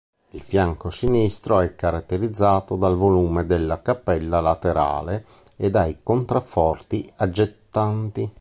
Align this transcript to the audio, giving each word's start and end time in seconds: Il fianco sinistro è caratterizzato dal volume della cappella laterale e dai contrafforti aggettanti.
Il 0.31 0.41
fianco 0.41 0.89
sinistro 0.89 1.59
è 1.59 1.75
caratterizzato 1.75 2.75
dal 2.75 2.95
volume 2.95 3.45
della 3.45 3.83
cappella 3.83 4.39
laterale 4.39 5.27
e 5.57 5.69
dai 5.69 5.99
contrafforti 6.01 7.07
aggettanti. 7.17 8.27